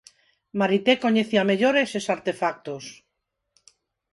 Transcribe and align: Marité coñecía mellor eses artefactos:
Marité 0.61 0.93
coñecía 1.03 1.47
mellor 1.49 1.75
eses 1.85 2.05
artefactos: 2.15 2.85